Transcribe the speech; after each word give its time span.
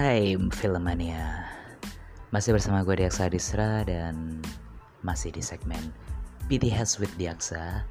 time 0.00 0.48
Filmania. 0.48 1.44
Masih 2.32 2.56
bersama 2.56 2.80
gue 2.88 3.04
Diaksa 3.04 3.28
Disra 3.28 3.84
dan 3.84 4.40
masih 5.04 5.28
di 5.28 5.44
segmen 5.44 5.92
BTS 6.48 6.96
with 7.04 7.12
Diaksa. 7.20 7.84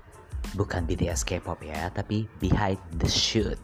Bukan 0.57 0.89
BTS 0.89 1.21
K-pop 1.21 1.61
ya, 1.61 1.93
tapi 1.93 2.25
behind 2.41 2.81
the 2.97 3.05
shoot. 3.05 3.61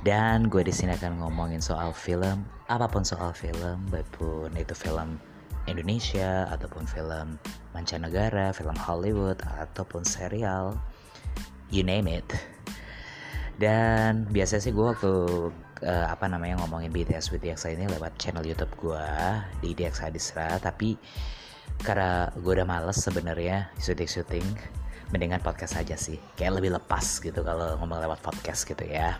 Dan 0.00 0.48
gue 0.48 0.64
di 0.64 0.72
sini 0.72 0.96
akan 0.96 1.20
ngomongin 1.20 1.60
soal 1.60 1.92
film, 1.92 2.48
apa 2.72 2.88
pun 2.88 3.04
soal 3.04 3.36
film, 3.36 3.84
baikpun 3.92 4.56
itu 4.56 4.72
film 4.72 5.20
Indonesia 5.68 6.48
ataupun 6.48 6.88
film 6.88 7.36
mancanegara, 7.76 8.48
film 8.56 8.80
Hollywood 8.80 9.44
ataupun 9.60 10.08
serial, 10.08 10.72
you 11.68 11.84
name 11.84 12.08
it. 12.08 12.24
Dan 13.60 14.24
biasanya 14.32 14.64
sih 14.64 14.72
gue 14.72 14.88
waktu 14.88 15.12
uh, 15.84 16.06
apa 16.08 16.30
namanya 16.30 16.62
ngomongin 16.64 16.88
BTS 16.94 17.34
with 17.34 17.44
DXA 17.44 17.76
ini 17.76 17.90
lewat 17.90 18.16
channel 18.16 18.46
YouTube 18.46 18.72
gue 18.80 19.08
di 19.60 19.76
DXA 19.76 20.08
Disra 20.14 20.56
tapi 20.56 20.96
karena 21.82 22.32
gue 22.32 22.52
udah 22.56 22.64
males 22.64 22.96
sebenarnya 22.96 23.68
syuting 23.76 24.08
syuting 24.08 24.46
mendingan 25.12 25.42
podcast 25.42 25.78
aja 25.78 25.94
sih. 25.94 26.18
Kayak 26.34 26.62
lebih 26.62 26.70
lepas 26.74 27.22
gitu 27.22 27.44
kalau 27.44 27.78
ngomong 27.78 28.02
lewat 28.02 28.20
podcast 28.22 28.66
gitu 28.66 28.82
ya. 28.86 29.18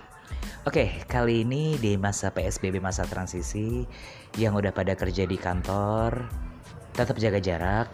Oke, 0.67 0.83
okay, 0.83 0.89
kali 1.07 1.47
ini 1.47 1.79
di 1.79 1.95
masa 1.95 2.35
PSBB 2.35 2.83
masa 2.83 3.07
transisi 3.07 3.87
yang 4.35 4.59
udah 4.59 4.75
pada 4.75 4.99
kerja 4.99 5.23
di 5.23 5.39
kantor, 5.39 6.27
tetap 6.91 7.15
jaga 7.23 7.39
jarak 7.39 7.91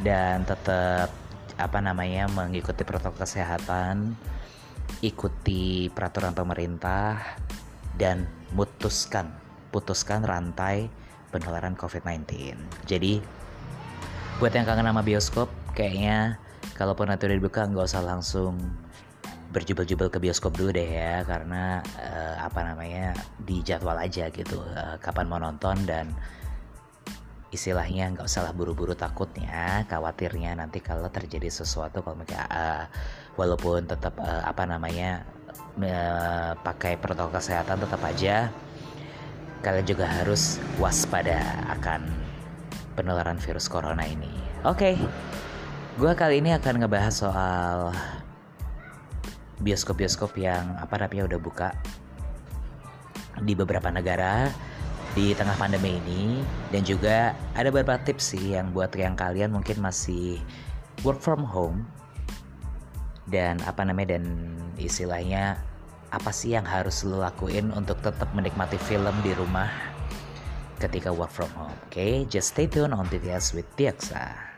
dan 0.00 0.48
tetap 0.48 1.12
apa 1.60 1.78
namanya 1.84 2.24
mengikuti 2.32 2.80
protokol 2.88 3.28
kesehatan, 3.28 4.16
ikuti 5.04 5.92
peraturan 5.92 6.32
pemerintah 6.32 7.20
dan 7.98 8.30
mutuskan 8.54 9.34
putuskan 9.68 10.24
rantai 10.24 10.88
penularan 11.28 11.76
COVID-19. 11.76 12.56
Jadi 12.88 13.20
buat 14.40 14.54
yang 14.54 14.64
kangen 14.64 14.88
sama 14.88 15.02
bioskop, 15.04 15.50
kayaknya 15.76 16.40
kalaupun 16.78 17.10
nanti 17.10 17.28
udah 17.28 17.36
dibuka 17.36 17.66
nggak 17.66 17.84
usah 17.90 18.00
langsung 18.00 18.56
berjubel-jubel 19.48 20.12
ke 20.12 20.20
bioskop 20.20 20.52
dulu 20.54 20.76
deh 20.76 20.84
ya 20.84 21.24
karena 21.24 21.80
uh, 21.96 22.36
apa 22.44 22.68
namanya 22.68 23.16
di 23.40 23.64
jadwal 23.64 23.96
aja 23.96 24.28
gitu 24.28 24.60
uh, 24.60 25.00
kapan 25.00 25.24
mau 25.24 25.40
nonton 25.40 25.88
dan 25.88 26.12
istilahnya 27.48 28.12
nggak 28.12 28.28
usah 28.28 28.44
lah 28.44 28.52
buru-buru 28.52 28.92
takutnya 28.92 29.88
khawatirnya 29.88 30.52
nanti 30.52 30.84
kalau 30.84 31.08
terjadi 31.08 31.48
sesuatu 31.48 32.04
kalau 32.04 32.20
mereka 32.20 32.44
uh, 32.52 32.84
walaupun 33.40 33.88
tetap 33.88 34.20
uh, 34.20 34.44
apa 34.44 34.68
namanya 34.68 35.24
uh, 35.82 36.58
pakai 36.60 36.98
protokol 36.98 37.38
kesehatan 37.38 37.78
tetap 37.82 38.02
aja 38.02 38.50
kalian 39.62 39.86
juga 39.86 40.06
harus 40.06 40.62
waspada 40.78 41.66
akan 41.78 42.06
penularan 42.94 43.38
virus 43.42 43.66
corona 43.66 44.06
ini. 44.06 44.30
Oke, 44.66 44.94
okay. 44.94 44.94
gue 45.98 46.12
kali 46.14 46.42
ini 46.42 46.54
akan 46.54 46.82
ngebahas 46.82 47.14
soal 47.14 47.90
bioskop-bioskop 49.58 50.38
yang 50.38 50.78
apa 50.78 51.02
namanya 51.02 51.34
udah 51.34 51.40
buka 51.42 51.68
di 53.42 53.54
beberapa 53.54 53.90
negara 53.90 54.50
di 55.14 55.34
tengah 55.34 55.58
pandemi 55.58 55.98
ini 55.98 56.42
dan 56.70 56.82
juga 56.86 57.34
ada 57.58 57.70
beberapa 57.74 57.98
tips 57.98 58.34
sih 58.34 58.54
yang 58.54 58.70
buat 58.70 58.94
yang 58.94 59.18
kalian 59.18 59.50
mungkin 59.50 59.82
masih 59.82 60.38
work 61.02 61.18
from 61.18 61.42
home 61.42 61.82
dan 63.28 63.60
apa 63.68 63.84
namanya 63.84 64.16
dan 64.16 64.24
istilahnya 64.80 65.60
apa 66.08 66.32
sih 66.32 66.56
yang 66.56 66.64
harus 66.64 67.04
lo 67.04 67.20
lakuin 67.20 67.68
untuk 67.76 68.00
tetap 68.00 68.32
menikmati 68.32 68.80
film 68.80 69.12
di 69.20 69.36
rumah 69.36 69.68
ketika 70.80 71.12
work 71.12 71.28
from 71.28 71.52
home. 71.52 71.74
Oke, 71.90 72.00
okay? 72.00 72.12
just 72.24 72.56
stay 72.56 72.64
tuned 72.64 72.96
on 72.96 73.04
TTS 73.12 73.52
with 73.52 73.68
Tiaksa. 73.76 74.48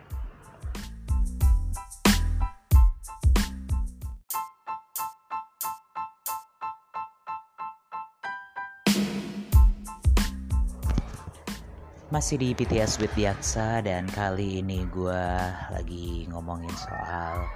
Masih 12.10 12.42
di 12.42 12.50
PTS 12.58 12.98
with 12.98 13.14
Diaksa 13.14 13.86
dan 13.86 14.10
kali 14.10 14.66
ini 14.66 14.82
gue 14.90 15.24
lagi 15.70 16.26
ngomongin 16.26 16.74
soal 16.74 17.46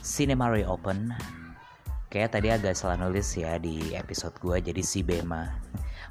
Cinema 0.00 0.46
Reopen. 0.50 1.10
Kayak 2.10 2.38
tadi 2.38 2.48
agak 2.50 2.74
salah 2.74 2.98
nulis 2.98 3.26
ya 3.34 3.58
di 3.58 3.94
episode 3.94 4.34
gue 4.38 4.58
jadi 4.62 4.82
si 4.82 5.02
Bema. 5.02 5.50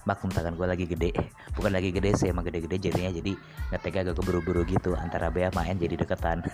Maklum 0.08 0.32
tangan 0.32 0.56
gue 0.56 0.68
lagi 0.68 0.86
gede. 0.88 1.12
Bukan 1.56 1.72
lagi 1.72 1.92
gede 1.92 2.16
sih 2.16 2.32
emang 2.32 2.48
gede-gede 2.48 2.92
jadinya 2.92 3.12
jadi 3.16 3.34
ngetega 3.72 4.08
agak 4.08 4.16
keburu-buru 4.20 4.64
gitu 4.64 4.96
Antara 4.96 5.28
Bea 5.28 5.52
main 5.52 5.76
jadi 5.76 6.00
deketan. 6.00 6.44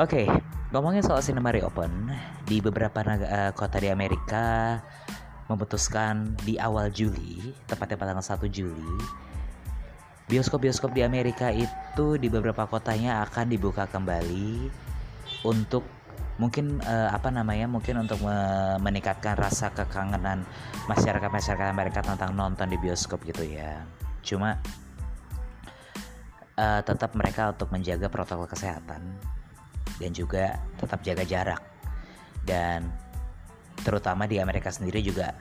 Oke 0.00 0.24
okay, 0.24 0.26
ngomongin 0.72 1.04
soal 1.04 1.20
Cinema 1.20 1.52
Reopen 1.52 2.08
Di 2.48 2.64
beberapa 2.64 3.04
uh, 3.04 3.52
kota 3.52 3.76
di 3.76 3.92
Amerika 3.92 4.80
memutuskan 5.52 6.32
di 6.40 6.56
awal 6.56 6.88
Juli 6.88 7.52
Tepatnya 7.68 8.00
pada 8.00 8.16
tanggal 8.16 8.40
1 8.40 8.48
Juli 8.48 8.94
Bioskop-bioskop 10.32 10.96
di 10.96 11.04
Amerika 11.04 11.52
itu 11.52 12.16
di 12.16 12.32
beberapa 12.32 12.64
kotanya 12.64 13.20
akan 13.28 13.52
dibuka 13.52 13.84
kembali 13.84 14.72
untuk 15.42 15.84
mungkin 16.40 16.80
uh, 16.82 17.12
apa 17.12 17.28
namanya 17.28 17.68
mungkin 17.68 18.02
untuk 18.02 18.18
me 18.24 18.34
meningkatkan 18.80 19.36
rasa 19.36 19.70
kekangenan 19.70 20.42
masyarakat 20.88 21.28
masyarakat 21.28 21.68
Amerika 21.70 22.00
tentang 22.00 22.32
nonton 22.32 22.66
di 22.72 22.78
bioskop 22.80 23.22
gitu 23.28 23.44
ya. 23.44 23.84
Cuma 24.24 24.58
uh, 26.56 26.80
tetap 26.82 27.12
mereka 27.14 27.52
untuk 27.52 27.68
menjaga 27.70 28.08
protokol 28.08 28.48
kesehatan 28.48 29.02
dan 30.00 30.10
juga 30.10 30.58
tetap 30.80 31.04
jaga 31.04 31.22
jarak 31.22 31.62
dan 32.42 32.90
terutama 33.82 34.26
di 34.26 34.38
Amerika 34.42 34.70
sendiri 34.70 35.02
juga 35.02 35.34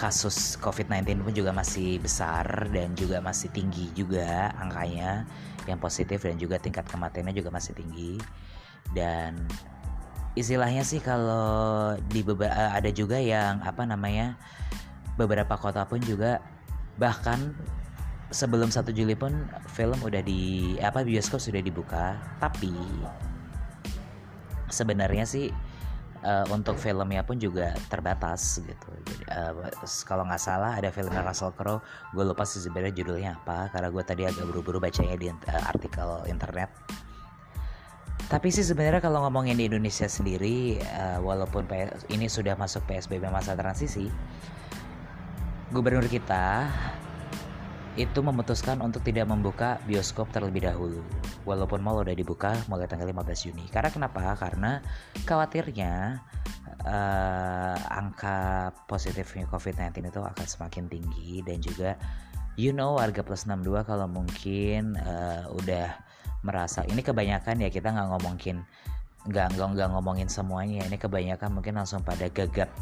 kasus 0.00 0.56
COVID-19 0.64 1.20
pun 1.20 1.34
juga 1.36 1.52
masih 1.52 2.00
besar 2.00 2.72
dan 2.72 2.96
juga 2.96 3.20
masih 3.20 3.52
tinggi 3.52 3.92
juga 3.92 4.48
angkanya 4.56 5.28
yang 5.68 5.76
positif 5.76 6.24
dan 6.24 6.40
juga 6.40 6.56
tingkat 6.56 6.88
kematiannya 6.88 7.36
juga 7.36 7.52
masih 7.52 7.76
tinggi 7.76 8.16
dan 8.96 9.46
istilahnya 10.38 10.86
sih 10.86 11.02
kalau 11.02 11.94
di 12.10 12.22
beberapa 12.22 12.54
eh, 12.54 12.72
ada 12.78 12.90
juga 12.94 13.18
yang 13.18 13.60
apa 13.66 13.82
namanya 13.86 14.38
beberapa 15.18 15.58
kota 15.58 15.84
pun 15.84 15.98
juga 16.00 16.38
bahkan 16.96 17.54
sebelum 18.30 18.70
1 18.70 18.86
Juli 18.94 19.18
pun 19.18 19.50
film 19.74 19.98
udah 20.00 20.22
di 20.22 20.74
apa 20.78 21.02
bioskop 21.02 21.42
sudah 21.42 21.58
dibuka 21.58 22.14
tapi 22.38 22.70
sebenarnya 24.70 25.26
sih 25.26 25.50
uh, 26.22 26.46
untuk 26.52 26.78
filmnya 26.78 27.26
pun 27.26 27.36
juga 27.36 27.74
terbatas 27.90 28.62
gitu. 28.62 28.88
Jadi, 29.04 29.24
uh, 29.34 29.66
kalau 30.06 30.24
nggak 30.28 30.40
salah 30.40 30.78
ada 30.78 30.94
filmnya 30.94 31.26
Russell 31.26 31.52
Crowe, 31.56 31.82
gue 32.14 32.24
lupa 32.24 32.46
sih 32.46 32.62
sebenarnya 32.62 32.94
judulnya 33.02 33.30
apa 33.42 33.68
karena 33.74 33.88
gue 33.90 34.04
tadi 34.06 34.22
agak 34.24 34.46
buru-buru 34.48 34.78
bacanya 34.78 35.16
di 35.18 35.28
uh, 35.28 35.64
artikel 35.66 36.24
internet. 36.30 36.70
Tapi 38.30 38.46
sih 38.54 38.62
sebenarnya 38.62 39.02
kalau 39.02 39.26
ngomongin 39.26 39.58
di 39.58 39.66
Indonesia 39.66 40.06
sendiri, 40.06 40.78
uh, 40.78 41.18
walaupun 41.18 41.66
ini 42.14 42.30
sudah 42.30 42.54
masuk 42.54 42.86
PSBB 42.86 43.26
masa 43.26 43.58
transisi, 43.58 44.06
gubernur 45.74 46.06
kita 46.06 46.70
itu 47.98 48.22
memutuskan 48.22 48.78
untuk 48.86 49.02
tidak 49.02 49.26
membuka 49.26 49.82
bioskop 49.82 50.30
terlebih 50.30 50.62
dahulu. 50.62 51.02
Walaupun 51.42 51.82
mall 51.82 52.06
udah 52.06 52.14
dibuka 52.14 52.54
mulai 52.70 52.86
tanggal 52.86 53.10
15 53.10 53.50
Juni. 53.50 53.66
Karena 53.66 53.90
kenapa? 53.90 54.38
Karena 54.38 54.78
khawatirnya 55.26 56.22
uh, 56.86 57.76
angka 57.90 58.70
positifnya 58.86 59.50
COVID-19 59.50 60.06
itu 60.06 60.22
akan 60.22 60.46
semakin 60.46 60.86
tinggi 60.86 61.42
dan 61.42 61.58
juga 61.58 61.98
you 62.54 62.70
know 62.70 62.94
warga 62.94 63.26
plus 63.26 63.42
62 63.42 63.82
kalau 63.90 64.06
mungkin 64.06 64.94
uh, 65.02 65.50
udah 65.50 66.09
merasa 66.40 66.84
ini 66.88 67.04
kebanyakan 67.04 67.60
ya 67.60 67.68
kita 67.68 67.92
nggak 67.92 68.08
ngomongin 68.16 68.64
nggak 69.28 69.52
nggak 69.52 69.88
ngomongin 69.92 70.28
semuanya 70.32 70.80
ini 70.88 70.96
kebanyakan 70.96 71.52
mungkin 71.52 71.76
langsung 71.76 72.00
pada 72.00 72.32
gagap 72.32 72.72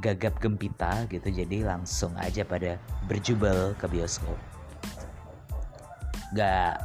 gagap 0.00 0.40
gempita 0.40 1.04
gitu 1.12 1.28
jadi 1.28 1.64
langsung 1.64 2.16
aja 2.16 2.44
pada 2.44 2.80
berjubel 3.04 3.76
ke 3.76 3.86
bioskop. 3.86 4.36
Gak 6.32 6.80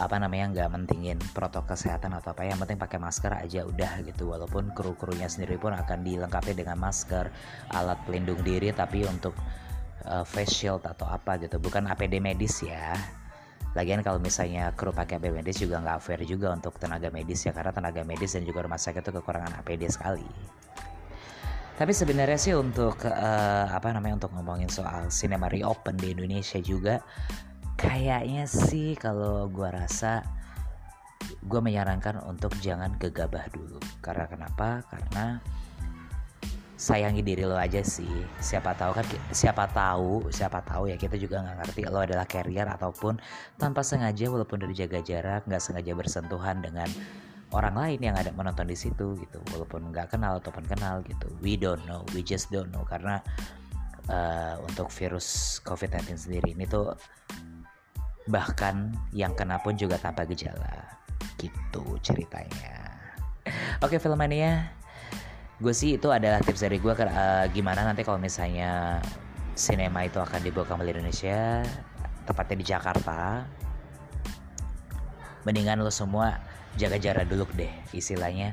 apa 0.00 0.16
namanya 0.18 0.50
nggak 0.50 0.70
mentingin 0.72 1.18
protokol 1.36 1.76
kesehatan 1.76 2.16
atau 2.16 2.32
apa 2.32 2.48
yang 2.48 2.58
penting 2.58 2.80
pakai 2.80 2.98
masker 2.98 3.30
aja 3.30 3.62
udah 3.62 4.02
gitu 4.02 4.32
walaupun 4.34 4.72
kru-krunya 4.72 5.30
sendiri 5.30 5.60
pun 5.60 5.76
akan 5.76 6.02
dilengkapi 6.02 6.56
dengan 6.56 6.80
masker 6.80 7.30
alat 7.70 8.00
pelindung 8.08 8.40
diri 8.42 8.72
tapi 8.72 9.06
untuk 9.06 9.36
uh, 10.08 10.24
face 10.26 10.64
shield 10.64 10.82
atau 10.82 11.06
apa 11.06 11.38
gitu 11.38 11.60
bukan 11.60 11.86
APD 11.86 12.18
medis 12.18 12.64
ya 12.64 12.98
Lagian 13.76 14.00
kalau 14.00 14.16
misalnya 14.16 14.72
kru 14.72 14.88
pakai 14.88 15.20
APD 15.20 15.36
medis 15.36 15.60
juga 15.60 15.84
nggak 15.84 16.00
fair 16.00 16.24
juga 16.24 16.48
untuk 16.56 16.80
tenaga 16.80 17.12
medis 17.12 17.44
ya 17.44 17.52
karena 17.52 17.76
tenaga 17.76 18.00
medis 18.08 18.32
dan 18.32 18.48
juga 18.48 18.64
rumah 18.64 18.80
sakit 18.80 19.04
itu 19.04 19.12
kekurangan 19.20 19.52
APD 19.60 19.84
sekali. 19.92 20.24
tapi 21.76 21.92
sebenarnya 21.92 22.40
sih 22.40 22.56
untuk 22.56 23.04
uh, 23.04 23.68
apa 23.68 23.92
namanya 23.92 24.16
untuk 24.16 24.32
ngomongin 24.32 24.72
soal 24.72 25.12
cinema 25.12 25.44
reopen 25.52 26.00
di 26.00 26.16
Indonesia 26.16 26.56
juga 26.56 27.04
kayaknya 27.76 28.48
sih 28.48 28.96
kalau 28.96 29.44
gue 29.52 29.68
rasa 29.68 30.24
gue 31.44 31.60
menyarankan 31.60 32.24
untuk 32.24 32.56
jangan 32.64 32.96
gegabah 32.96 33.44
dulu 33.52 33.76
karena 34.00 34.24
kenapa 34.24 34.88
karena 34.88 35.44
sayangi 36.76 37.24
diri 37.24 37.48
lo 37.48 37.56
aja 37.56 37.80
sih. 37.80 38.08
Siapa 38.36 38.76
tahu 38.76 39.00
kan 39.00 39.06
siapa 39.32 39.64
tahu 39.72 40.28
siapa 40.28 40.60
tahu 40.60 40.92
ya 40.92 40.96
kita 41.00 41.16
juga 41.16 41.40
nggak 41.40 41.56
ngerti 41.64 41.82
lo 41.88 42.04
adalah 42.04 42.28
carrier 42.28 42.68
ataupun 42.68 43.16
tanpa 43.56 43.80
sengaja 43.80 44.28
walaupun 44.28 44.60
dari 44.60 44.76
jaga 44.76 45.00
jarak 45.00 45.48
nggak 45.48 45.62
sengaja 45.64 45.96
bersentuhan 45.96 46.60
dengan 46.60 46.86
orang 47.56 47.74
lain 47.80 48.00
yang 48.04 48.16
ada 48.20 48.28
menonton 48.36 48.68
di 48.68 48.76
situ 48.76 49.16
gitu. 49.16 49.38
Walaupun 49.56 49.88
nggak 49.88 50.12
kenal 50.12 50.36
ataupun 50.36 50.68
kenal 50.68 51.00
gitu. 51.08 51.32
We 51.40 51.56
don't 51.56 51.80
know 51.88 52.04
we 52.12 52.20
just 52.20 52.52
don't 52.52 52.68
know. 52.68 52.84
Karena 52.84 53.24
uh, 54.12 54.60
untuk 54.68 54.92
virus 54.92 55.58
COVID-19 55.64 56.28
sendiri 56.28 56.52
ini 56.52 56.68
tuh 56.68 56.92
bahkan 58.28 58.92
yang 59.16 59.32
kena 59.32 59.56
pun 59.64 59.80
juga 59.80 59.96
tanpa 59.96 60.28
gejala. 60.28 60.92
Gitu 61.40 61.82
ceritanya. 62.04 62.84
Oke 63.80 63.96
okay, 63.96 63.98
filmania 64.02 64.75
gue 65.56 65.72
sih 65.72 65.96
itu 65.96 66.08
adalah 66.12 66.44
tips 66.44 66.68
dari 66.68 66.76
gue 66.76 66.92
uh, 66.92 67.48
gimana 67.48 67.80
nanti 67.88 68.04
kalau 68.04 68.20
misalnya 68.20 69.00
sinema 69.56 70.04
itu 70.04 70.20
akan 70.20 70.44
dibawa 70.44 70.68
kembali 70.68 71.00
Indonesia 71.00 71.64
tepatnya 72.28 72.56
di 72.60 72.66
Jakarta 72.66 73.48
mendingan 75.48 75.80
lo 75.80 75.88
semua 75.88 76.36
jaga 76.76 77.00
jarak 77.00 77.24
dulu 77.32 77.48
deh 77.56 77.72
istilahnya 77.96 78.52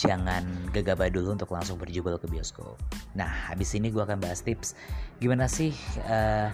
jangan 0.00 0.48
gegabah 0.72 1.12
dulu 1.12 1.36
untuk 1.36 1.52
langsung 1.52 1.76
berjubel 1.76 2.16
ke 2.16 2.24
bioskop. 2.24 2.80
Nah, 3.12 3.52
habis 3.52 3.76
ini 3.76 3.92
gue 3.92 4.00
akan 4.00 4.16
bahas 4.16 4.40
tips 4.40 4.72
gimana 5.20 5.44
sih 5.44 5.76
uh, 6.08 6.48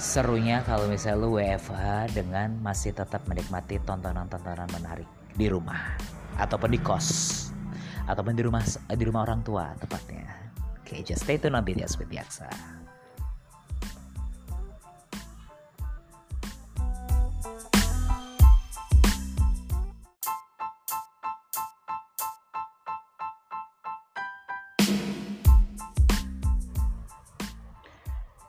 serunya 0.00 0.64
kalau 0.64 0.88
misalnya 0.88 1.20
lu 1.20 1.36
WFH 1.36 2.16
dengan 2.16 2.56
masih 2.64 2.96
tetap 2.96 3.20
menikmati 3.28 3.76
tontonan-tontonan 3.84 4.72
menarik 4.72 5.06
di 5.36 5.52
rumah 5.52 5.92
ataupun 6.40 6.72
di 6.72 6.80
kos 6.80 7.52
ataupun 8.04 8.36
di 8.36 8.42
rumah 8.44 8.64
di 8.92 9.04
rumah 9.04 9.24
orang 9.24 9.40
tua 9.40 9.72
tepatnya. 9.80 10.28
Oke, 10.84 11.00
okay, 11.00 11.00
just 11.00 11.24
stay 11.24 11.40
tune 11.40 11.56
on 11.56 11.64
BTS 11.64 11.96
with 11.96 12.12
Yaksa. 12.12 12.48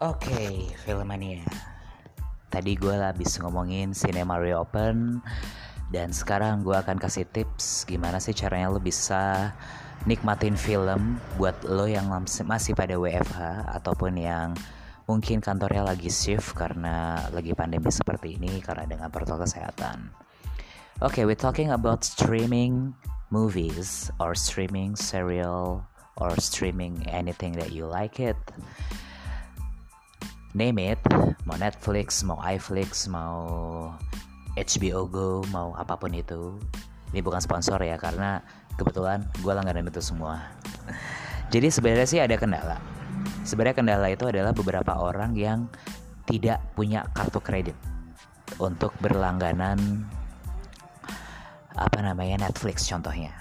Oke, 0.03 0.27
okay, 0.29 0.69
Filmania. 0.83 1.47
Tadi 2.51 2.77
gue 2.77 2.93
habis 2.93 3.39
ngomongin 3.41 3.95
Cinema 3.95 4.37
Reopen 4.37 5.23
dan 5.93 6.09
sekarang 6.09 6.65
gue 6.65 6.73
akan 6.73 6.97
kasih 6.97 7.25
tips 7.29 7.85
gimana 7.85 8.17
sih 8.17 8.33
caranya 8.33 8.73
lo 8.73 8.81
bisa 8.81 9.53
nikmatin 10.09 10.57
film 10.57 11.21
buat 11.37 11.55
lo 11.65 11.85
yang 11.85 12.09
masih 12.09 12.73
pada 12.73 12.97
WFH 12.97 13.73
ataupun 13.81 14.17
yang 14.17 14.53
mungkin 15.05 15.41
kantornya 15.41 15.85
lagi 15.85 16.09
shift 16.09 16.57
karena 16.57 17.25
lagi 17.29 17.53
pandemi 17.53 17.93
seperti 17.93 18.37
ini 18.37 18.57
karena 18.61 18.89
dengan 18.89 19.13
protokol 19.13 19.45
kesehatan. 19.45 20.09
Oke, 21.03 21.21
okay, 21.21 21.23
we're 21.27 21.37
talking 21.37 21.69
about 21.69 22.01
streaming 22.01 22.95
movies 23.29 24.09
or 24.17 24.33
streaming 24.33 24.95
serial 24.95 25.83
or 26.17 26.31
streaming 26.39 27.03
anything 27.11 27.51
that 27.53 27.75
you 27.75 27.83
like 27.83 28.21
it 28.23 28.37
name 30.55 30.79
it 30.79 30.99
mau 31.43 31.59
Netflix 31.59 32.23
mau 32.23 32.39
iFlix 32.39 33.11
mau 33.11 33.91
HBO 34.55 35.07
Go 35.11 35.29
mau 35.51 35.75
apa 35.75 35.99
pun 35.99 36.15
itu 36.15 36.55
ini 37.11 37.19
bukan 37.23 37.39
sponsor 37.43 37.79
ya 37.83 37.99
karena 37.99 38.39
kebetulan 38.75 39.23
gue 39.39 39.53
langganan 39.55 39.87
itu 39.87 40.03
semua. 40.03 40.51
Jadi 41.53 41.71
sebenarnya 41.71 42.07
sih 42.07 42.19
ada 42.19 42.35
kendala. 42.35 42.79
Sebenarnya 43.47 43.77
kendala 43.77 44.07
itu 44.11 44.25
adalah 44.27 44.51
beberapa 44.51 44.97
orang 44.97 45.37
yang 45.37 45.69
tidak 46.25 46.59
punya 46.73 47.05
kartu 47.13 47.39
kredit 47.39 47.77
untuk 48.57 48.91
berlangganan 48.99 49.77
apa 51.75 51.99
namanya 52.01 52.49
Netflix 52.49 52.87
contohnya. 52.87 53.31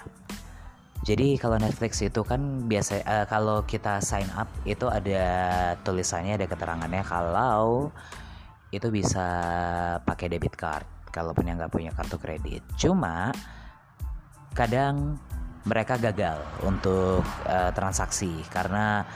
Jadi 1.05 1.37
kalau 1.37 1.61
Netflix 1.61 2.01
itu 2.01 2.25
kan 2.25 2.65
biasa 2.65 3.05
uh, 3.05 3.25
kalau 3.29 3.61
kita 3.67 4.01
sign 4.01 4.25
up 4.33 4.49
itu 4.65 4.89
ada 4.89 5.25
tulisannya 5.85 6.33
ada 6.33 6.49
keterangannya 6.49 7.05
kalau 7.05 7.93
itu 8.73 8.89
bisa 8.89 9.27
pakai 10.01 10.33
debit 10.33 10.57
card 10.57 10.94
kalaupun 11.15 11.47
yang 11.47 11.55
nggak 11.55 11.71
punya 11.71 11.95
kartu 11.95 12.19
kredit. 12.19 12.59
Cuma 12.75 13.31
kadang 14.51 15.15
mereka 15.63 15.95
gagal 15.95 16.43
untuk 16.67 17.23
uh, 17.47 17.71
transaksi. 17.71 18.43
Karena 18.51 19.07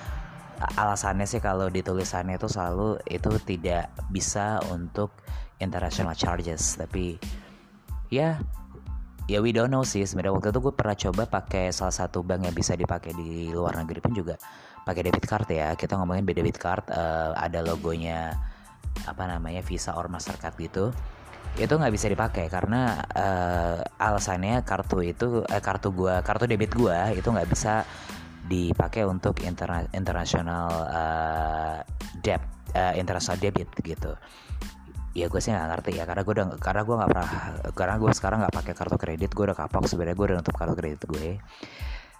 alasannya 0.60 1.28
sih 1.28 1.44
kalau 1.44 1.68
di 1.68 1.84
tulisannya 1.84 2.40
itu 2.40 2.48
selalu 2.48 3.00
itu 3.08 3.32
tidak 3.44 3.92
bisa 4.08 4.64
untuk 4.72 5.12
international 5.60 6.16
charges. 6.16 6.80
Tapi 6.80 7.20
ya 8.08 8.40
ya 9.28 9.38
we 9.44 9.52
don't 9.52 9.70
know 9.70 9.84
sih 9.84 10.08
sebenarnya. 10.08 10.40
Waktu 10.40 10.50
itu 10.56 10.60
gue 10.64 10.74
pernah 10.74 10.96
coba 10.96 11.24
pakai 11.28 11.76
salah 11.76 11.94
satu 11.94 12.24
bank 12.24 12.48
yang 12.48 12.56
bisa 12.56 12.80
dipakai 12.80 13.12
di 13.12 13.52
luar 13.52 13.76
negeri 13.76 14.00
pun 14.00 14.16
juga 14.16 14.40
pakai 14.88 15.12
debit 15.12 15.28
card 15.28 15.52
ya. 15.52 15.76
Kita 15.76 16.00
ngomongin 16.00 16.24
debit 16.24 16.56
card 16.56 16.88
uh, 16.90 17.36
ada 17.36 17.60
logonya 17.60 18.34
apa 19.06 19.30
namanya 19.30 19.62
Visa 19.62 19.94
or 19.96 20.10
Mastercard 20.10 20.58
gitu 20.58 20.92
itu 21.58 21.74
nggak 21.74 21.94
bisa 21.94 22.08
dipakai 22.12 22.46
karena 22.52 23.02
uh, 23.16 23.82
alasannya 23.98 24.62
kartu 24.62 25.02
itu 25.02 25.42
eh, 25.48 25.64
kartu 25.64 25.90
gua 25.96 26.22
kartu 26.22 26.46
debit 26.46 26.76
gua 26.76 27.10
itu 27.16 27.26
nggak 27.26 27.50
bisa 27.50 27.84
dipakai 28.50 29.06
untuk 29.06 29.38
interna 29.46 29.86
international 29.94 30.68
uh, 30.90 31.78
debt 32.26 32.42
uh, 32.74 32.94
international 32.98 33.38
debit 33.38 33.70
gitu. 33.86 34.18
Ya 35.14 35.26
gue 35.26 35.42
sih 35.42 35.54
nggak 35.54 35.70
ngerti 35.74 35.92
ya 36.02 36.06
karena 36.06 36.22
gue 36.22 36.34
udah 36.34 36.48
karena 36.62 36.82
gue 36.86 36.96
nggak 36.96 37.10
pernah 37.10 37.30
karena 37.74 37.96
gue 37.98 38.12
sekarang 38.14 38.38
nggak 38.46 38.56
pakai 38.56 38.74
kartu 38.78 38.98
kredit 38.98 39.32
gue 39.34 39.46
udah 39.50 39.58
kapok 39.58 39.90
sebenarnya 39.90 40.16
gue 40.18 40.26
udah 40.26 40.38
nutup 40.42 40.56
kartu 40.58 40.74
kredit 40.78 41.02
gue. 41.06 41.38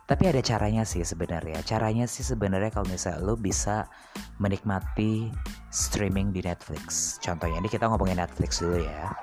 Tapi 0.10 0.24
ada 0.26 0.42
caranya 0.42 0.90
sih 0.90 1.06
sebenarnya. 1.06 1.62
Caranya 1.62 2.10
sih 2.10 2.26
sebenarnya 2.26 2.74
kalau 2.74 2.90
misalnya 2.90 3.22
lo 3.22 3.38
bisa 3.38 3.86
menikmati 4.42 5.30
streaming 5.70 6.34
di 6.34 6.42
Netflix 6.44 7.18
contohnya 7.22 7.62
ini 7.62 7.70
kita 7.70 7.90
ngomongin 7.90 8.20
Netflix 8.22 8.62
dulu 8.62 8.82
ya 8.82 9.14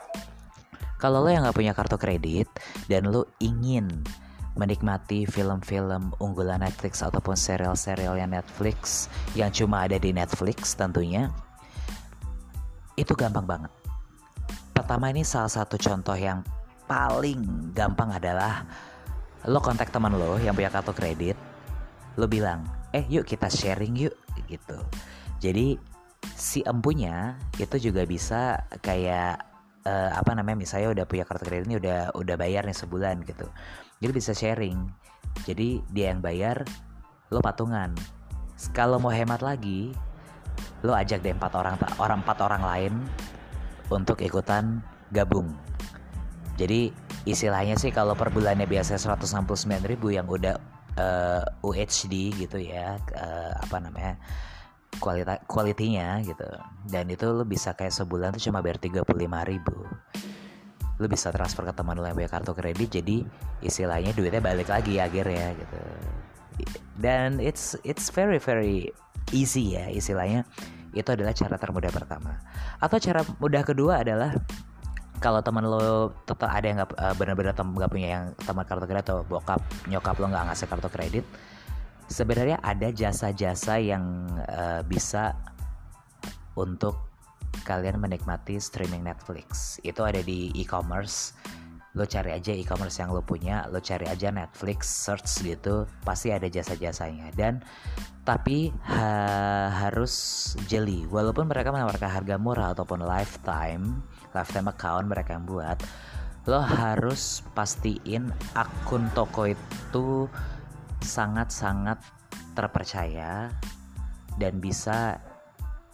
kalau 0.97 1.23
lo 1.23 1.29
yang 1.29 1.45
nggak 1.45 1.57
punya 1.57 1.73
kartu 1.77 2.01
kredit 2.01 2.49
dan 2.89 3.13
lo 3.13 3.29
ingin 3.39 3.91
menikmati 4.57 5.29
film-film 5.29 6.17
unggulan 6.17 6.65
Netflix 6.65 7.05
ataupun 7.05 7.37
serial-serial 7.37 8.17
yang 8.17 8.33
Netflix 8.33 9.13
yang 9.37 9.53
cuma 9.53 9.85
ada 9.85 10.01
di 10.01 10.17
Netflix 10.17 10.73
tentunya 10.73 11.29
itu 12.97 13.13
gampang 13.13 13.45
banget. 13.45 13.73
Pertama 14.73 15.13
ini 15.13 15.21
salah 15.21 15.53
satu 15.53 15.77
contoh 15.77 16.17
yang 16.17 16.41
paling 16.89 17.71
gampang 17.77 18.17
adalah 18.17 18.65
lo 19.45 19.61
kontak 19.61 19.93
teman 19.93 20.17
lo 20.17 20.41
yang 20.41 20.57
punya 20.57 20.73
kartu 20.73 20.97
kredit, 20.97 21.37
lo 22.17 22.25
bilang, 22.25 22.65
eh 22.97 23.05
yuk 23.07 23.29
kita 23.29 23.53
sharing 23.53 23.93
yuk 23.95 24.17
gitu. 24.49 24.81
Jadi 25.37 25.77
si 26.35 26.67
empunya 26.67 27.39
itu 27.61 27.91
juga 27.91 28.03
bisa 28.03 28.67
kayak 28.83 29.39
uh, 29.87 30.11
apa 30.17 30.35
namanya 30.35 30.59
misalnya 30.59 30.91
udah 30.97 31.05
punya 31.07 31.25
kartu 31.29 31.47
kredit 31.47 31.71
ini 31.71 31.77
udah 31.79 32.17
udah 32.17 32.35
bayar 32.35 32.67
nih 32.67 32.75
sebulan 32.75 33.23
gitu. 33.23 33.47
Jadi 34.03 34.13
bisa 34.13 34.33
sharing. 34.35 34.79
Jadi 35.45 35.85
dia 35.93 36.11
yang 36.11 36.25
bayar, 36.25 36.65
lo 37.31 37.45
patungan. 37.45 37.93
Kalau 38.73 38.97
mau 38.97 39.13
hemat 39.13 39.45
lagi, 39.45 39.93
lo 40.85 40.97
ajak 40.97 41.21
deh 41.21 41.33
empat 41.33 41.53
orang 41.57 41.77
orang 42.01 42.19
empat 42.25 42.39
orang 42.41 42.63
lain 42.65 42.95
untuk 43.93 44.21
ikutan 44.23 44.81
gabung 45.15 45.51
jadi 46.57 46.91
istilahnya 47.29 47.77
sih 47.77 47.93
kalau 47.93 48.17
per 48.17 48.33
bulannya 48.33 48.65
biasa 48.65 48.97
169 48.97 49.85
ribu 49.85 50.09
yang 50.13 50.25
udah 50.25 50.57
uh, 50.97 51.45
eh, 51.45 51.67
UHD 51.67 52.33
gitu 52.47 52.59
ya 52.61 52.97
uh, 52.97 53.53
apa 53.61 53.77
namanya 53.81 54.17
kualitas 54.99 55.43
kualitinya 55.47 56.21
gitu. 56.23 56.47
Dan 56.87 57.11
itu 57.13 57.27
lo 57.29 57.45
bisa 57.45 57.73
kayak 57.73 57.93
sebulan 57.93 58.37
tuh 58.37 58.51
cuma 58.51 58.61
bayar 58.61 58.81
35 58.81 59.05
ribu. 59.47 59.77
Lo 60.97 61.07
bisa 61.07 61.29
transfer 61.31 61.65
ke 61.69 61.75
teman 61.77 61.97
lo 62.01 62.07
yang 62.09 62.17
punya 62.17 62.31
kartu 62.31 62.53
kredit 62.57 62.89
jadi 63.01 63.27
istilahnya 63.61 64.17
duitnya 64.17 64.41
balik 64.41 64.69
lagi 64.73 64.99
akhirnya 64.99 65.53
gitu. 65.57 65.81
Dan 66.97 67.43
it's 67.43 67.77
it's 67.85 68.09
very 68.09 68.41
very 68.41 68.91
easy 69.35 69.77
ya 69.77 69.93
istilahnya 69.93 70.49
itu 70.97 71.09
adalah 71.13 71.37
cara 71.37 71.57
termudah 71.61 71.93
pertama. 71.93 72.41
Atau 72.81 72.97
cara 72.97 73.21
mudah 73.37 73.61
kedua 73.61 74.01
adalah 74.01 74.33
kalau 75.21 75.41
teman 75.41 75.65
lo 75.65 76.13
tetap 76.29 76.49
ada 76.53 76.67
yang 76.67 76.77
nggak 76.81 76.93
uh, 76.97 77.15
benar-benar 77.17 77.53
nggak 77.57 77.91
punya 77.91 78.09
yang 78.21 78.25
teman 78.45 78.65
kartu 78.69 78.85
kredit 78.85 79.05
atau 79.09 79.25
bokap 79.25 79.61
nyokap 79.89 80.17
lo 80.21 80.27
nggak 80.29 80.45
ngasih 80.53 80.67
kartu 80.69 80.89
kredit 80.93 81.25
sebenarnya 82.07 82.59
ada 82.63 82.91
jasa-jasa 82.91 83.79
yang 83.83 84.31
uh, 84.47 84.83
bisa 84.87 85.35
untuk 86.57 87.07
kalian 87.65 87.99
menikmati 88.01 88.57
streaming 88.63 89.05
Netflix. 89.05 89.79
Itu 89.83 90.07
ada 90.07 90.23
di 90.23 90.55
e-commerce. 90.55 91.35
Lo 91.97 92.05
cari 92.05 92.37
aja 92.37 92.53
e-commerce 92.53 93.01
yang 93.01 93.09
lo 93.09 93.25
punya, 93.25 93.65
lo 93.73 93.81
cari 93.81 94.05
aja 94.05 94.29
Netflix, 94.29 94.85
search 94.85 95.41
gitu, 95.41 95.89
pasti 96.05 96.29
ada 96.29 96.45
jasa-jasanya. 96.45 97.33
Dan 97.33 97.65
tapi 98.27 98.69
ha 98.85 99.73
harus 99.73 100.13
jeli. 100.69 101.09
Walaupun 101.09 101.49
mereka 101.49 101.73
menawarkan 101.73 102.11
harga 102.13 102.37
murah 102.37 102.77
ataupun 102.77 103.01
lifetime, 103.01 104.05
lifetime 104.37 104.69
account 104.69 105.09
mereka 105.09 105.41
yang 105.41 105.49
buat, 105.49 105.81
lo 106.45 106.61
harus 106.61 107.41
pastiin 107.57 108.29
akun 108.53 109.09
toko 109.17 109.49
itu 109.49 110.29
sangat-sangat 111.07 112.03
terpercaya 112.59 113.49
dan 114.37 114.61
bisa 114.61 115.23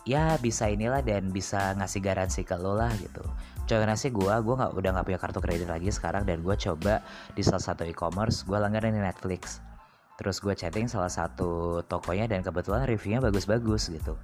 ya 0.03 0.35
bisa 0.43 0.67
inilah 0.67 1.03
dan 1.03 1.31
bisa 1.31 1.75
ngasih 1.79 2.03
garansi 2.03 2.43
ke 2.43 2.59
lo 2.59 2.75
lah 2.75 2.91
gitu. 2.99 3.23
Contohnya 3.63 3.95
sih 3.95 4.11
gue 4.11 4.35
gue 4.35 4.55
nggak 4.59 4.73
udah 4.75 4.91
nggak 4.99 5.07
punya 5.07 5.21
kartu 5.23 5.39
kredit 5.39 5.69
lagi 5.71 5.89
sekarang 5.95 6.27
dan 6.27 6.43
gue 6.43 6.57
coba 6.59 6.99
di 7.39 7.43
salah 7.47 7.63
satu 7.63 7.87
e-commerce 7.87 8.43
gue 8.43 8.59
langganan 8.59 8.99
di 8.99 9.03
Netflix. 9.03 9.63
Terus 10.19 10.43
gue 10.43 10.55
chatting 10.55 10.91
salah 10.91 11.11
satu 11.11 11.83
tokonya 11.87 12.27
dan 12.31 12.43
kebetulan 12.43 12.85
reviewnya 12.87 13.23
bagus-bagus 13.23 13.91
gitu. 13.95 14.19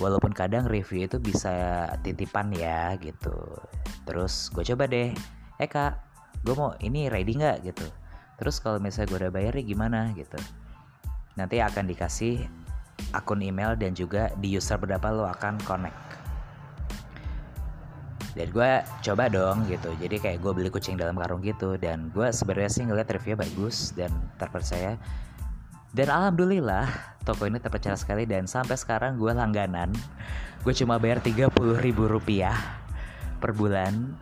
Walaupun 0.00 0.36
kadang 0.36 0.68
review 0.68 1.08
itu 1.08 1.16
bisa 1.16 1.88
titipan 2.04 2.52
ya 2.52 2.94
gitu. 3.00 3.56
Terus 4.04 4.52
gue 4.52 4.64
coba 4.74 4.84
deh 4.84 5.16
eh 5.60 5.68
kak 5.68 5.92
gue 6.44 6.54
mau 6.56 6.74
ini 6.82 7.08
ready 7.08 7.38
nggak? 7.38 7.58
gitu 7.64 7.86
terus 8.42 8.58
kalau 8.58 8.82
misalnya 8.82 9.14
gue 9.14 9.18
udah 9.22 9.32
bayar 9.38 9.54
gimana 9.62 10.10
gitu. 10.18 10.34
Nanti 11.38 11.62
akan 11.62 11.86
dikasih 11.86 12.42
akun 13.14 13.38
email 13.38 13.78
dan 13.78 13.94
juga 13.94 14.34
di 14.34 14.58
user 14.58 14.82
berapa 14.82 15.14
lo 15.14 15.30
akan 15.30 15.62
connect. 15.62 15.94
Dan 18.34 18.50
gue 18.50 18.70
coba 18.82 19.30
dong 19.30 19.62
gitu. 19.70 19.94
Jadi 19.94 20.18
kayak 20.18 20.42
gue 20.42 20.50
beli 20.58 20.74
kucing 20.74 20.98
dalam 20.98 21.14
karung 21.14 21.38
gitu 21.46 21.78
dan 21.78 22.10
gue 22.10 22.34
sebenarnya 22.34 22.70
sih 22.74 22.82
ngeliat 22.82 23.06
reviewnya 23.14 23.46
bagus 23.46 23.94
dan 23.94 24.10
terpercaya. 24.42 24.98
Dan 25.94 26.10
alhamdulillah 26.10 26.90
toko 27.22 27.46
ini 27.46 27.62
terpercaya 27.62 27.94
sekali 27.94 28.26
dan 28.26 28.50
sampai 28.50 28.74
sekarang 28.74 29.22
gue 29.22 29.30
langganan. 29.30 29.94
Gue 30.66 30.74
cuma 30.74 30.98
bayar 30.98 31.22
30 31.22 31.46
ribu 31.78 32.10
rupiah 32.10 32.58
per 33.38 33.54
bulan 33.54 34.18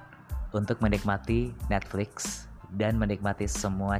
untuk 0.52 0.76
menikmati 0.84 1.56
Netflix 1.72 2.49
dan 2.74 2.98
menikmati 2.98 3.46
semua 3.50 3.98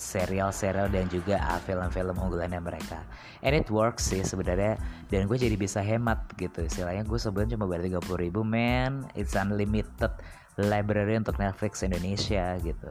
serial-serial 0.00 0.88
dan 0.88 1.06
juga 1.12 1.36
film-film 1.62 2.16
unggulannya 2.16 2.60
mereka. 2.60 3.04
And 3.44 3.52
it 3.52 3.68
works 3.68 4.08
sih 4.08 4.24
sebenarnya 4.24 4.80
dan 5.12 5.28
gue 5.28 5.36
jadi 5.36 5.54
bisa 5.60 5.84
hemat 5.84 6.24
gitu. 6.40 6.64
Istilahnya 6.64 7.04
gue 7.04 7.18
sebulan 7.20 7.52
cuma 7.52 7.68
bayar 7.68 8.00
30 8.00 8.24
ribu 8.24 8.40
man 8.40 9.04
it's 9.12 9.36
unlimited 9.36 10.10
library 10.56 11.20
untuk 11.20 11.36
Netflix 11.36 11.84
Indonesia 11.84 12.56
gitu. 12.64 12.90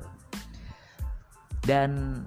Dan 1.63 2.21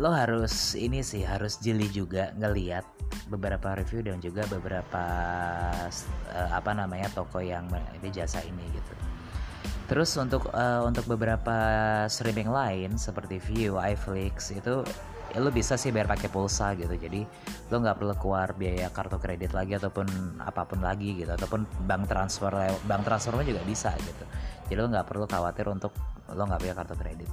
lo 0.00 0.14
harus 0.14 0.72
ini 0.78 1.04
sih 1.04 1.20
harus 1.26 1.60
jeli 1.60 1.90
juga 1.92 2.32
ngeliat 2.40 2.86
beberapa 3.28 3.76
review 3.76 4.00
dan 4.00 4.22
juga 4.22 4.46
beberapa 4.48 5.04
uh, 6.32 6.50
apa 6.56 6.70
namanya 6.72 7.10
toko 7.12 7.42
yang 7.42 7.68
ini 7.98 8.08
jasa 8.08 8.40
ini 8.46 8.64
gitu 8.70 8.94
Terus 9.90 10.14
untuk 10.22 10.46
uh, 10.54 10.86
untuk 10.86 11.02
beberapa 11.10 11.58
streaming 12.06 12.46
lain 12.46 12.94
seperti 12.94 13.42
View, 13.42 13.74
iFlix 13.74 14.54
itu 14.54 14.86
ya 15.34 15.38
lo 15.42 15.50
bisa 15.50 15.74
sih 15.74 15.90
bayar 15.90 16.14
pakai 16.14 16.30
pulsa 16.30 16.78
gitu. 16.78 16.94
Jadi 16.94 17.26
lo 17.74 17.76
nggak 17.82 17.98
perlu 17.98 18.14
keluar 18.14 18.54
biaya 18.54 18.86
kartu 18.94 19.18
kredit 19.18 19.50
lagi 19.50 19.74
ataupun 19.74 20.06
apa 20.46 20.62
pun 20.62 20.78
lagi 20.78 21.18
gitu 21.18 21.34
ataupun 21.34 21.66
bank 21.90 22.06
transfer 22.06 22.54
bank 22.86 23.02
transfernya 23.02 23.50
juga 23.50 23.66
bisa 23.66 23.90
gitu. 23.98 24.24
Jadi 24.70 24.78
lo 24.78 24.86
nggak 24.94 25.10
perlu 25.10 25.26
khawatir 25.26 25.66
untuk 25.66 25.90
lo 26.30 26.42
nggak 26.46 26.62
punya 26.62 26.74
kartu 26.78 26.94
kredit. 26.94 27.30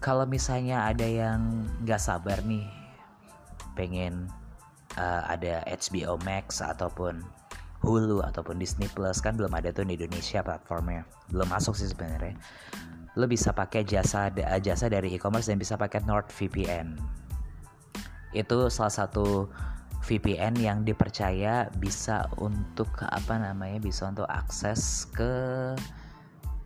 Kalau 0.00 0.24
misalnya 0.24 0.88
ada 0.88 1.04
yang 1.04 1.68
nggak 1.84 2.00
sabar 2.00 2.40
nih 2.48 2.64
pengen 3.76 4.32
uh, 4.96 5.28
ada 5.28 5.68
HBO 5.68 6.16
Max 6.24 6.64
ataupun 6.64 7.20
Hulu 7.78 8.26
ataupun 8.26 8.58
Disney 8.58 8.90
Plus 8.90 9.22
kan 9.22 9.38
belum 9.38 9.54
ada 9.54 9.70
tuh 9.70 9.86
di 9.86 9.94
Indonesia 9.94 10.42
platformnya. 10.42 11.06
Belum 11.30 11.46
masuk 11.46 11.78
sih 11.78 11.86
sebenarnya. 11.86 12.34
Lo 13.14 13.30
bisa 13.30 13.54
pakai 13.54 13.86
jasa 13.86 14.30
jasa 14.58 14.86
dari 14.90 15.14
e-commerce 15.14 15.50
dan 15.50 15.58
bisa 15.62 15.78
pakai 15.78 16.02
NordVPN. 16.02 16.98
Itu 18.34 18.66
salah 18.68 18.92
satu 18.92 19.46
VPN 20.04 20.54
yang 20.58 20.78
dipercaya 20.86 21.70
bisa 21.78 22.26
untuk 22.38 22.88
apa 23.02 23.34
namanya 23.38 23.82
bisa 23.82 24.06
untuk 24.06 24.30
akses 24.30 25.10
ke 25.10 25.74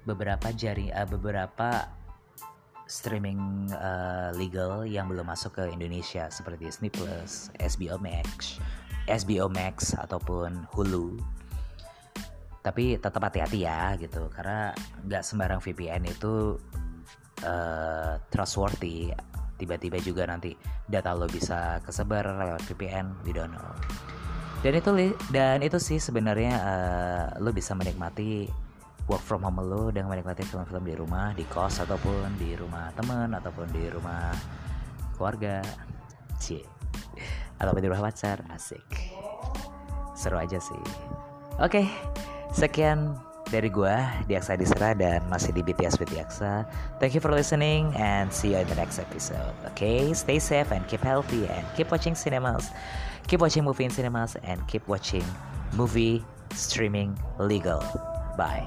beberapa 0.04 0.52
jari 0.52 0.92
uh, 0.92 1.08
beberapa 1.08 1.88
streaming 2.92 3.72
uh, 3.72 4.34
legal 4.36 4.84
yang 4.84 5.08
belum 5.08 5.24
masuk 5.24 5.56
ke 5.56 5.64
Indonesia 5.72 6.28
seperti 6.28 6.68
Disney 6.68 6.92
Plus, 6.92 7.48
HBO 7.56 7.96
Max, 7.96 8.60
SBO 9.06 9.50
Max 9.50 9.94
ataupun 9.98 10.66
Hulu. 10.74 11.18
Tapi 12.62 12.94
tetap 12.94 13.22
hati-hati 13.26 13.66
ya 13.66 13.98
gitu. 13.98 14.30
Karena 14.30 14.70
nggak 15.02 15.22
sembarang 15.26 15.58
VPN 15.58 16.06
itu 16.06 16.54
uh, 17.42 18.14
trustworthy. 18.30 19.10
Tiba-tiba 19.58 19.98
juga 20.02 20.26
nanti 20.26 20.54
data 20.86 21.14
lo 21.14 21.26
bisa 21.26 21.78
kesebar 21.82 22.26
lewat 22.38 22.62
VPN 22.70 23.26
we 23.26 23.34
don't 23.34 23.50
know. 23.50 23.70
Dan 24.62 24.78
itu 24.78 24.90
dan 25.34 25.58
itu 25.58 25.78
sih 25.82 25.98
sebenarnya 25.98 26.54
uh, 26.62 27.24
lo 27.42 27.50
bisa 27.50 27.74
menikmati 27.74 28.46
work 29.10 29.22
from 29.26 29.42
home 29.42 29.58
lo 29.58 29.90
dengan 29.90 30.14
menikmati 30.14 30.46
film-film 30.46 30.86
di 30.86 30.94
rumah 30.94 31.34
di 31.34 31.42
kos 31.50 31.82
ataupun 31.82 32.38
di 32.38 32.54
rumah 32.54 32.94
temen 32.94 33.34
ataupun 33.34 33.66
di 33.74 33.90
rumah 33.90 34.30
keluarga. 35.18 35.58
Cie 36.38 36.71
atau 37.62 37.78
di 37.78 37.86
rumah 37.86 38.10
pacar 38.10 38.42
asik. 38.50 38.82
Seru 40.18 40.34
aja 40.34 40.58
sih. 40.58 40.82
Oke 41.62 41.86
okay, 41.86 41.86
sekian 42.50 43.14
dari 43.52 43.68
gue 43.68 43.94
Diaksa 44.26 44.56
Disra 44.56 44.96
dan 44.96 45.22
masih 45.28 45.52
di 45.54 45.62
BTS 45.62 46.00
with 46.00 46.10
Diaksa. 46.10 46.66
Thank 46.98 47.14
you 47.14 47.22
for 47.22 47.30
listening 47.30 47.92
and 47.94 48.32
see 48.32 48.56
you 48.56 48.58
in 48.58 48.66
the 48.66 48.74
next 48.74 48.98
episode. 48.98 49.54
Okay 49.76 50.10
stay 50.16 50.40
safe 50.42 50.72
and 50.74 50.82
keep 50.90 51.04
healthy 51.04 51.46
and 51.46 51.62
keep 51.78 51.92
watching 51.94 52.18
cinemas. 52.18 52.74
Keep 53.30 53.44
watching 53.44 53.62
movie 53.62 53.86
in 53.86 53.92
cinemas 53.94 54.34
and 54.42 54.58
keep 54.66 54.82
watching 54.90 55.24
movie 55.78 56.24
streaming 56.50 57.14
legal. 57.38 57.84
Bye 58.34 58.66